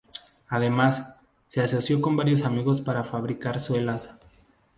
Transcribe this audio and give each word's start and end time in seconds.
Además, 0.47 1.15
se 1.45 1.61
asoció 1.61 2.01
con 2.01 2.17
varios 2.17 2.41
amigos 2.41 2.81
para 2.81 3.03
fabricar 3.03 3.59
suelas. 3.59 4.09